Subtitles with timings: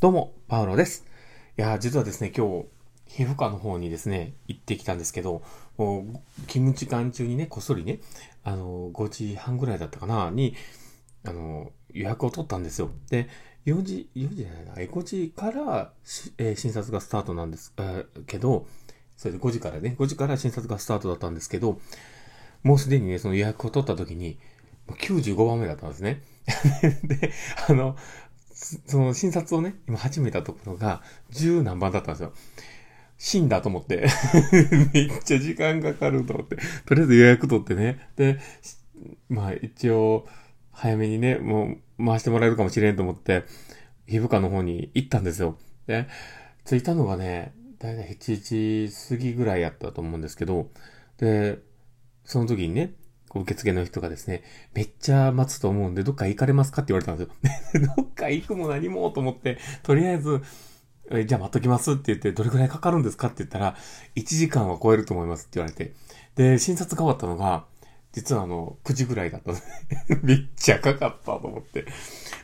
[0.00, 1.06] どうも、パウロです。
[1.56, 2.66] いや、実はですね、今日、
[3.06, 5.42] 皮膚科の方にですね、行ってきたんですけど、
[5.78, 6.04] もう、
[6.46, 8.00] 勤務時間中にね、こっそりね、
[8.42, 10.56] あの、5時半ぐらいだったかな、に、
[11.24, 12.90] あの、予約を取ったんですよ。
[13.08, 13.28] で、
[13.64, 15.92] 4時、4時じゃないな、5時から、
[16.38, 18.66] えー診察がスタートなんです、えーけど、
[19.16, 21.80] それで5時からね、5時から診察がスタートだったんですけど、
[22.62, 24.38] もうすでにね、その予約を取った時に、
[24.88, 26.20] 95番目だったんですね。
[27.04, 27.32] で、
[27.68, 27.96] あの、
[28.54, 32.32] その診察をね、今始めたところが、十何番だったんですよ。
[33.18, 34.06] 死んだと思って。
[34.94, 36.56] めっちゃ時間かかると思って。
[36.86, 38.08] とりあえず予約取ってね。
[38.16, 38.38] で、
[39.28, 40.26] まあ一応、
[40.70, 43.44] 早めにね、もう回してもらえるかもしれんと思って、
[44.06, 45.58] 皮膚科の方に行ったんですよ。
[45.86, 46.06] で、
[46.64, 50.70] 着いたのがね、だいたい7時過ぎぐらいやったと思うんですけど、
[51.18, 51.58] で、
[52.24, 52.92] その時にね、
[53.40, 54.42] 受付の人がですね、
[54.74, 57.24] めっちゃ待つと思うんで、どっか行かれますかって言われたんで
[57.72, 57.90] すよ。
[57.96, 60.42] どっか行くも何もと思って、とりあえず、
[61.10, 63.76] えじゃあ待っときますって言って、どれくらいかかるんですかって言ったら、
[64.16, 65.94] 1時間は超えると思いますって言われて。
[66.36, 67.66] で、診察が終わったのが、
[68.12, 69.60] 実はあの、9時ぐらいだったんで。
[70.22, 71.84] めっちゃかかったと思って。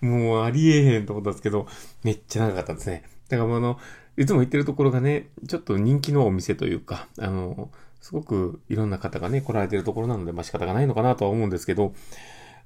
[0.00, 1.66] もうありえへんと思ったんですけど、
[2.02, 3.02] めっちゃ長かったんですね。
[3.28, 3.78] だからあの、
[4.16, 7.70] いつも行ってるところがね、ちょっと人気のお店というか、あの、
[8.06, 11.92] すごくいろんな方がね、来られてるところなので、まあ仕方がないのかなとは思うんですけど、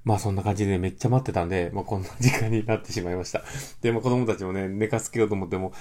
[0.03, 3.41] まあそんな感じでめっちゃ待ってたんで、まあこんな時間になってしまいました。
[3.81, 5.73] で、も子供たちもね、寝かすけようと思っても、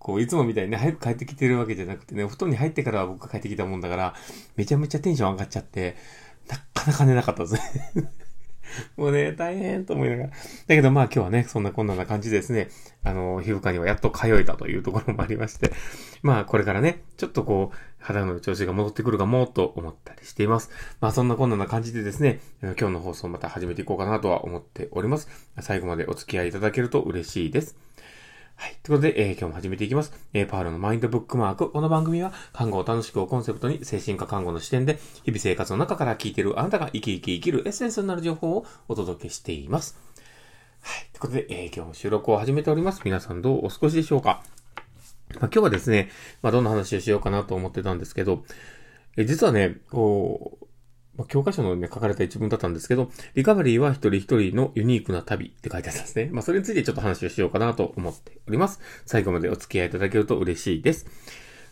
[0.00, 4.14] こう、いつもみたいにね、早く帰ってきてるわけじゃなくてね、お布団に入ってからは僕が帰ってきたもんだから、
[4.56, 5.94] めちゃめちゃテンション上がっちゃって、
[6.48, 7.60] なかなか寝なかったですね。
[8.96, 10.28] もうね、大変と思いながら。
[10.28, 10.34] だ
[10.68, 12.68] けどまあ今日はね、そんなこんな感じですね、
[13.02, 15.72] あの、皮膚科にはやっと通えたというところもありまして、
[16.22, 20.70] まあこれからね、ちょっとこう、肌の調子が戻ってくるかもと思ったりしています。
[21.00, 25.28] まあそんなこんな感じでですね、今日の放送また始めていこうかなとは思っております。
[25.60, 27.76] 最後までお付き合いいただけると嬉しいです。
[28.56, 28.76] はい。
[28.82, 30.12] ということで、えー今日も始めていきます。
[30.32, 31.70] えーパールのマインドブックマーク。
[31.70, 39.98] この番組は、看護を楽しくをコンセプトに、精神科看護の視点で、日々生活の中から聞いているあなたが生き生き生きるエッセンスになる情報をお届けしています。
[40.80, 41.06] はい。
[41.12, 43.02] ということで、えー今日も収録を始めております。
[43.04, 44.42] 皆さんどうお過ごしでしょうか？
[45.34, 46.10] まあ、今日はですね、
[46.42, 48.44] まあ、どんな話をしようかなと思ってたんですけど、
[49.16, 50.63] え実はね、こう、
[51.16, 56.28] まあ、教科書のね、書かれた一文だったんですけど、リカバリーは一人一人のユニークな旅って書いてあったんですね。
[56.32, 58.80] まあ、それについてちょっと話をしようかなと思っております。
[59.06, 61.06] 最後までお付き合いいただけると嬉しいです。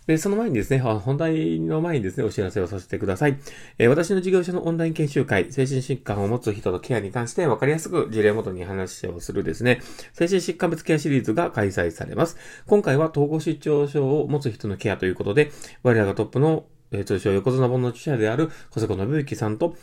[0.06, 3.38] で、その前にですね、本題の前にですね、お知らせをさせてください。
[3.78, 9.81] えー私の事業所のオンライン研修会、精神疾患を持つ人のケアに関して分かりやすく事例をもとに話をするですね、
[10.12, 12.36] 精神疾患別ケアシリーズが開催されます。
[12.66, 15.52] 今回は統合失調症を持つ人のケアということで、
[15.84, 19.75] 我らがトップの、えー通称横綱本の著者である小瀬子信之さんと、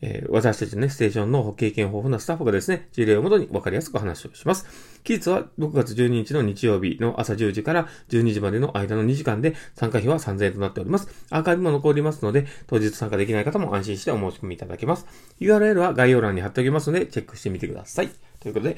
[0.00, 4.66] えー私たちのね、ステーションの経験豊富なスタッフがですね、事例をもとに分かりやすく話をします。
[5.02, 11.08] 期日は6月12日の日曜日の朝10時から12時までの間の2時間で参加費は3000円となっております。
[11.30, 15.06] アーカイブも残りますので、当日参加できない方も安心してお申し込みいただけます。
[15.40, 18.10] URL は概要欄に貼っておきますので、チェックしてみてください。
[18.40, 18.76] ということで、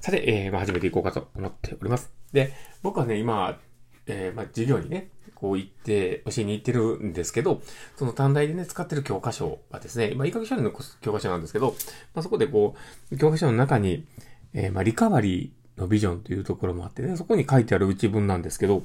[0.00, 2.12] さて、えーまあ、始めていこうかと思っております。
[2.32, 2.52] で、
[2.82, 3.58] 僕はね、今、
[4.06, 5.08] えーまあ、授業にね、
[5.44, 7.60] こう行って、教えに行ってるんですけど、
[7.96, 10.72] その短大でね、使ってる教科書がですね、まあ、医学書類の
[11.02, 11.76] 教科書なんですけど、
[12.14, 12.74] まあ、そこでこ
[13.12, 14.06] う、教科書の中に、
[14.54, 18.84] えーまあ、リカバリーのビジョンというところもあってね、そこに書いてある内文なんですけど、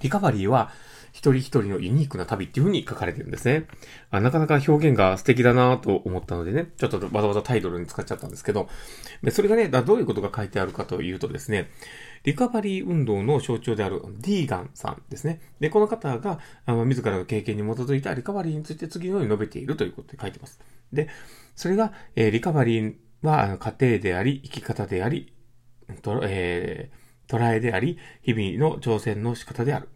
[0.00, 0.72] リカバリーは
[1.12, 3.66] 一人一人のユニークな旅っていう風に書かれてるんですね。
[4.10, 8.68] あなかなか表現が素敵だなと思ったのでね、ちょっとわざわざタイトルに使っちゃったんですけど、
[9.22, 11.70] でそれがね、どういうことが書いてあるかというとですね、
[12.24, 15.40] リカバリー運動の象徴であるディーガンさんですね。
[15.58, 20.60] で、この方が、あの自らの経験に基づいたリカバリーについて次のように述べているということで書いてます。
[20.92, 21.08] で、
[21.56, 25.32] それが、えーリカバリーはあの家庭であり、生き方であり、
[26.02, 27.00] とえー
[27.30, 29.88] 捉えであり、日々の挑戦の仕方である。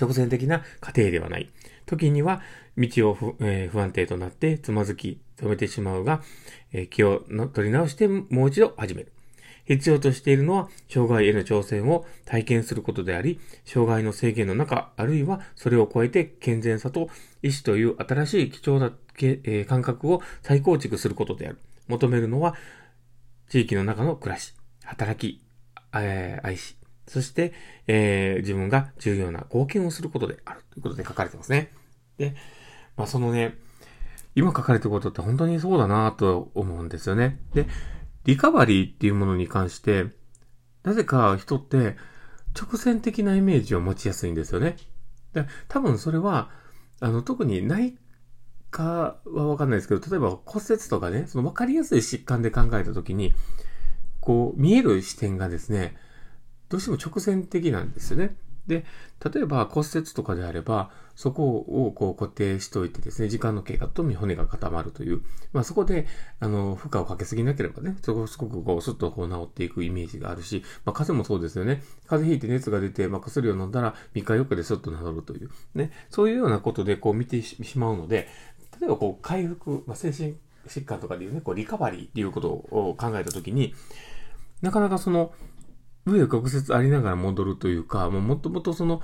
[0.00, 1.50] 直線的な過程ではない。
[1.86, 2.40] 時には
[2.76, 6.22] 道を不,、えー不安定となってつまずき止めてしまうが、
[6.72, 9.12] えー気を取り直してもう一度始める。
[9.66, 17.08] 必要としているのは、障害への挑戦を体験することであり、障害の制限の中、あるいはそれを超えて健全さと
[17.42, 21.58] 意志という新しい貴重な、え感覚を再構築することである。
[21.88, 22.54] 求めるのは、
[23.48, 25.42] 地域の中の暮らし、働き、
[25.94, 26.76] え愛し、
[27.06, 27.52] そして、
[27.86, 31.70] えー自分が重要な貢献をすることであるということで書かれてますね。
[32.18, 32.34] で、
[32.96, 33.56] まあそのね、
[34.34, 37.38] 今書かれてることって本当にそうだなと思うんですよね。
[37.54, 37.66] で、
[38.24, 40.06] リカバリーっていうものに関して、
[40.82, 41.96] なぜか人って
[42.58, 44.76] 直線的なイメージを持ちやすいんですよね。
[45.32, 46.50] で多分それは、
[47.00, 47.98] あの、特に内
[48.70, 53.34] 科はわかんないですけど、例えば骨折とかね、そのわかりやすい疾患で考えたときに、
[54.20, 55.96] こう、見える視点がですね、
[56.68, 58.36] どうしても直線的なんですよね。
[58.66, 58.84] で、
[59.32, 65.22] 例えば骨折とかであれば、そこをこう固定しておいてですね、時間の経過と骨が固まるという、
[65.52, 66.06] まあそこで、
[66.40, 71.82] あの、負荷をかけすぎなければね、そこをすごくこう、スッとこう治っていくイメージがあるし、まあ風邪もそうですよね。
[72.06, 78.28] 風邪ひいて熱が出て、まあ薬を飲んだら3日4日でスッと治るという、ね、そういうようなことでこう見てしまうので、
[78.80, 83.74] 例えばこう回復、まあ精神疾患とかでいうね、こうリカバリーっていうことを考えたときに、
[84.62, 85.32] なかなかその、
[86.06, 89.02] 上を曲折ありながら戻るというか、もともとその、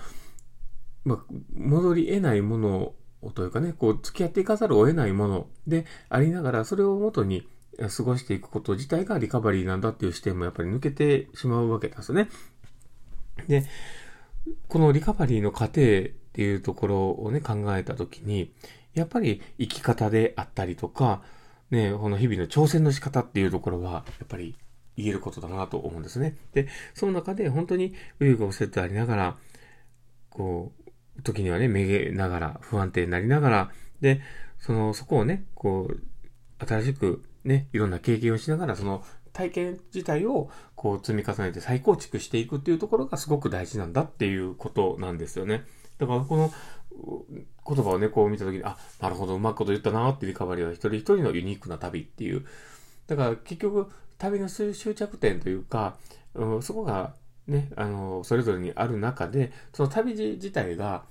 [1.04, 7.46] まあ、戻り得ないものをというかね、こう付き合っていかざるを得ないものでありながら、それをもとに
[7.96, 12.28] 過ごしていくこと自体がリカバリーなんだっていう視点もやっぱり抜けてしまうわけですね。
[13.48, 13.64] で、
[14.68, 15.72] このリカバリーの過程っ
[16.32, 18.52] ていうところをね、考えたときに、
[18.94, 21.22] やっぱり生き方であったりとか、
[21.70, 24.56] ね、この日々の挑戦の仕方っていうところは、やっぱり
[25.00, 26.36] 言えることだなと思うんですね。
[26.52, 29.36] で、その中で本当に右翼をセットありながら、
[30.30, 30.72] こ
[31.18, 33.70] う、時にはね、めげながら、不安定になりながら、
[34.00, 34.20] で、
[34.58, 45.64] その、そこをね、こう、新しくね、いろんな経験をしながら、その体験自体をこう積み重ねて再構築していくっていうところがすごく大事なんだっていうことなんですよね。
[45.98, 46.52] だからこの
[47.66, 52.44] 言葉をね、こう見たときに、あ、なるほど、うまいこと言ったなってリカバリーは一人一人のユニークな旅っていう。
[53.06, 53.88] だから結局、
[54.20, 55.96] 旅の終着点というか、
[56.34, 57.14] うん、そこが
[57.48, 61.04] ね、あの、それぞれにある中で、その旅自体が、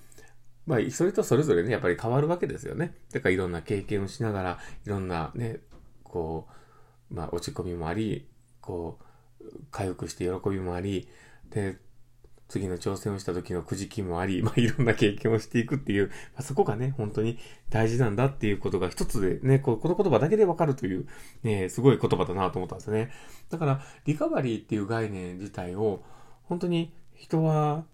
[0.65, 2.95] まあ、それとそれぞれね、やっぱり変わるわけですよね。
[3.11, 5.57] だからいろんな経験をしながら、いろんなね、
[6.03, 6.47] こ
[7.11, 8.27] う、まあ、落ち込みもあり、
[8.61, 8.99] こ
[9.41, 11.09] う、回復して喜びもあり、
[11.49, 11.77] で、
[12.49, 17.37] 次の挑戦をした時のくじきもあり、 まあ、いろんな経験をしていくっていう、まあ、そこがね、本当に
[17.69, 21.07] 大事なんだっていうことが一つでね、この言葉だけでわかるという、
[21.43, 23.11] ね、すごい言葉だなと思ったんですね。
[23.49, 26.03] だから、リカバリーっていう概念自体を、
[26.43, 27.85] 本当に人は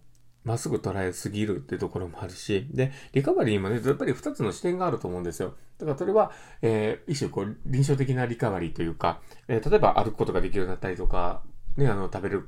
[0.46, 5.56] まっすぐ捉えすぎるっていうところもあるし、で、リカバリーもね、やっぱり二つの視点があると思うんですよ。
[5.80, 6.32] だからそれは、
[6.62, 11.44] えー、一種こう、臨床的なリカバリーというか、えー、例えば歩くことができるようになったりとか、
[11.78, 12.48] ね、あの、食べる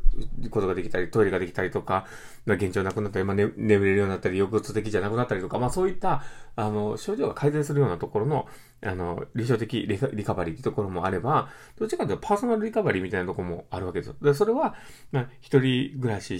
[0.50, 2.06] ことができたり、トイレができたりとか
[2.47, 6.24] ま、現状なくなったり、まあ、ね、眠れるようになったり、抑うつ的じゃなくなったりとか、まあ、そういった、
[6.56, 8.47] あの、症状が改善するようなところの、
[8.81, 14.15] あの、臨床的リカバリーってところもあれば、どっちかというとパーソナルリカバリーみたいなところもあるわけですよ。
[14.21, 14.75] で、それは、
[15.12, 16.39] まあ、一人暮らし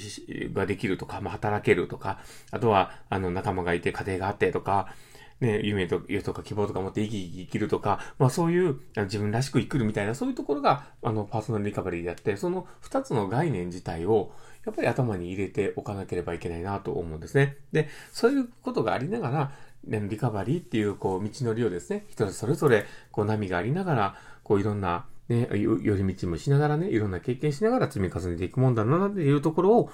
[0.54, 2.20] ができるとか、まあ、働けるとか、
[2.52, 4.94] あとは、あの、仲間がいて、家庭があってとか、
[5.40, 14.32] ね、夢と、夢とか希望とか持って生き生き生きるとか、まあそういう自分らしく生きるみたいな、そういうところが、あの、パーソナルリカバリーであって、その二つの概念自体を、
[14.66, 17.58] やっぱり頭に入れておかなければいけないなと思うんですね。
[17.72, 19.52] で、そういうことがありながら、
[19.86, 29.92] リカバリーっていう、こう、道のりをですね、人それぞれ、こう、波がありながら、こう、いろんな、ね、寄り道もしながらね、いろんな経験しながら積み重ねていくもんだな、っていうところを、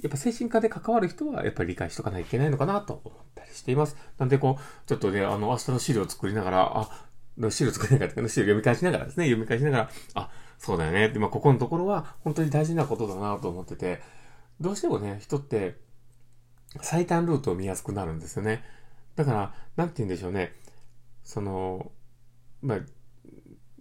[0.00, 3.96] やっぱ精神科で関わる人はやっぱり理解しとかないといけないのかなと思ったりしています。
[4.18, 11.08] なんでこう、ちょっとね、あの、明日の資料を作りながら、あ、資料作りながら、資料読み返しながらですね、読み返しながら、あ、そうだよね。
[11.08, 14.00] で、まあ、ここのところは本当に大事なことだなと思ってて、
[14.60, 15.76] どうしてもね、人って
[16.80, 18.64] 最短ルートを見やすくなるんですよね。
[19.16, 20.54] だから、なんて言うんでしょうね。
[21.24, 21.90] その、
[22.62, 22.78] まあ、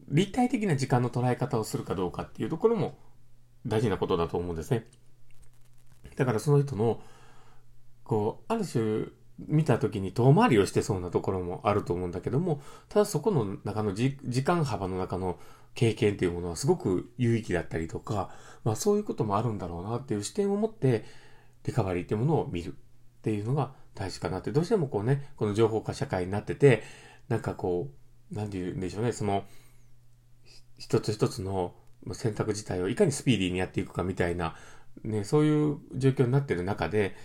[0.10, 2.98] 立体的な時間の捉え方をするかどうかっていうところも
[3.66, 4.88] 大事なことだと思うんですね。
[6.16, 7.02] だからその人の、
[8.04, 9.06] こう、ある種、
[9.48, 15.40] 見た時に遠回りをしてそうなところもあると思うんだけども、ただそこの中の時間幅の中の
[15.74, 18.30] 経験っていうものはすごく有意義だったりとか、
[18.64, 21.06] まあそういうこともあるんだろうなっていう視点を持って、
[21.66, 22.74] リカバリーっていうものを見るっ
[23.22, 26.84] ていうのが大事かなって、どうしてもこうね、この情報化社会になってて、
[27.30, 27.90] なんかこ
[28.32, 29.44] う、なんて言うんでしょうね、その、
[30.78, 31.76] 一つ一つの
[32.14, 34.56] 選択自体をいかにスピーディーにやっていくかみたいな、
[35.04, 37.16] ね、そういう状況になってる中で、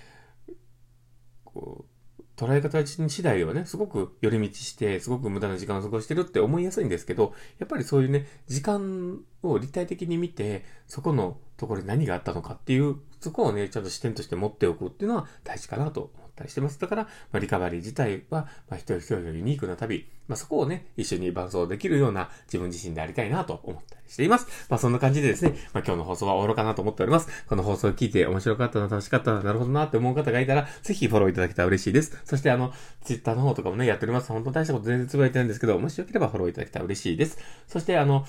[1.44, 1.95] こう、
[2.36, 16.78] 捉え方次第ではね、すごく寄り道して、すごく無駄な時間を過ごしてるって思いやすいんですけど、やっぱりそういうね、時間を立体的に見て、そこのところに何があったのかっていう、そこをね、ちゃんと視点として持っておくっていうのは大事かなと思ったりしてます。
[16.78, 24.46] だから、まあ、リカバリー自体は、まあ、一人一人のユニークな旅、まあ、そこをね、一緒に伴走できるような自分自身でありたいなと思ったりしています。
[24.68, 27.28] まあ、そんな感じでですね、まあ、今日の放送は終わろうかなと思っております。
[27.48, 32.20] この放送を聞いて面白かったな、楽しかったな、なるほどなって思う方がいたら、ぜひフォローいただけたら嬉しいです。
[32.24, 34.28] そしてあの、ツイッターの方とかもね、やっております。
[34.28, 37.38] 本当大したこと全然つぶやいてないんですけど、もしよければフォローいただけたら嬉しいです。
[37.66, 38.26] そしてあの、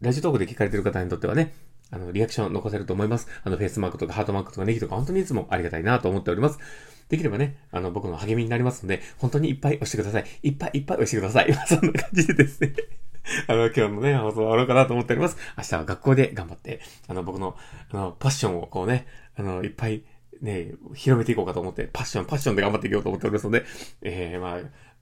[0.00, 1.52] ラジオトークで聞かれてる方にとってはね、
[1.92, 3.28] あの、リアクション残せると思います。
[3.42, 6.58] あの、フェイスマークとかハートマークとかネギとか本当にいつもありがたいなと思っております。
[7.10, 10.24] できればね、あの、僕の励みになりますので、本当にいっぱい押してください。
[10.42, 11.52] いっぱいいっぱい押してください。
[11.66, 12.72] そんな感じでですね
[13.48, 15.36] あの、今日のね、放送終わろうかなと思っております。
[15.58, 17.56] 明日は学校で頑張って、あの、僕の、
[17.90, 20.04] あの、パッションをこうね、あの、いっぱい
[20.40, 23.64] ね、広めていこうかと思って、パッション、パッションで頑張っていこうと思っておりますので、
[24.02, 24.58] えー、まあ、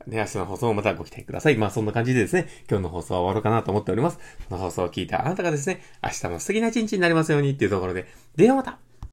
[0.07, 1.57] ね、明日の放送もまたご期待ください。
[1.57, 4.19] まあそんな感じでですね、今日の放送は終わろうかなと思っております。
[4.49, 8.79] この放送を聞いたあなたがですね、明日も素敵な一日になりますようにっていうところで、ではまた